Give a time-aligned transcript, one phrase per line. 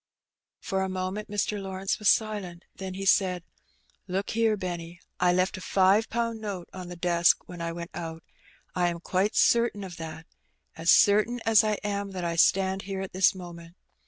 [0.59, 1.61] For a moment Mr.
[1.61, 3.43] Lawrence was silent, then he said
[4.07, 4.99] —"Look here, Benny.
[5.21, 8.23] T left a five pound note on the desk when I went out.
[8.73, 10.25] I am quite certain of that—
[10.75, 13.75] as certain as I am that I stand here at this moment.